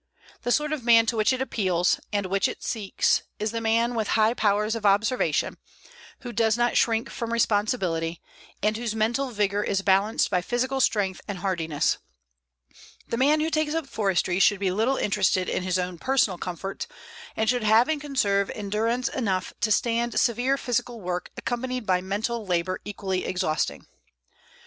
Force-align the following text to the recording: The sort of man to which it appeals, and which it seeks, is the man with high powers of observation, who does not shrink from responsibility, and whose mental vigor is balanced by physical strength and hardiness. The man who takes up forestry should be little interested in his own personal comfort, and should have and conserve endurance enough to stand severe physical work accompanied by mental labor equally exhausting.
The 0.41 0.51
sort 0.51 0.73
of 0.73 0.83
man 0.83 1.05
to 1.05 1.15
which 1.15 1.31
it 1.31 1.41
appeals, 1.43 1.99
and 2.11 2.25
which 2.25 2.47
it 2.47 2.63
seeks, 2.63 3.21
is 3.37 3.51
the 3.51 3.61
man 3.61 3.93
with 3.93 4.07
high 4.17 4.33
powers 4.33 4.73
of 4.73 4.83
observation, 4.83 5.57
who 6.21 6.33
does 6.33 6.57
not 6.57 6.75
shrink 6.75 7.07
from 7.07 7.31
responsibility, 7.31 8.19
and 8.63 8.75
whose 8.77 8.95
mental 8.95 9.29
vigor 9.29 9.61
is 9.63 9.83
balanced 9.83 10.31
by 10.31 10.41
physical 10.41 10.81
strength 10.81 11.21
and 11.27 11.37
hardiness. 11.37 11.99
The 13.09 13.17
man 13.17 13.41
who 13.41 13.51
takes 13.51 13.75
up 13.75 13.85
forestry 13.85 14.39
should 14.39 14.59
be 14.59 14.71
little 14.71 14.97
interested 14.97 15.47
in 15.47 15.61
his 15.61 15.77
own 15.77 15.99
personal 15.99 16.39
comfort, 16.39 16.87
and 17.35 17.47
should 17.47 17.61
have 17.61 17.87
and 17.87 18.01
conserve 18.01 18.49
endurance 18.55 19.07
enough 19.07 19.53
to 19.61 19.71
stand 19.71 20.19
severe 20.19 20.57
physical 20.57 20.99
work 20.99 21.29
accompanied 21.37 21.85
by 21.85 22.01
mental 22.01 22.43
labor 22.43 22.79
equally 22.85 23.23
exhausting. 23.23 23.85